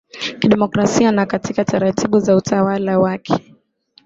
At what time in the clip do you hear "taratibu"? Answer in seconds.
1.65-2.19